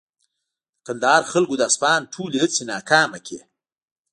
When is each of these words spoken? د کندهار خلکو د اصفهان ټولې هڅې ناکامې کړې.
د 0.03 0.03
کندهار 0.87 1.21
خلکو 1.31 1.53
د 1.57 1.61
اصفهان 1.69 2.01
ټولې 2.13 2.37
هڅې 2.43 2.61
ناکامې 2.73 3.19
کړې. 3.25 3.39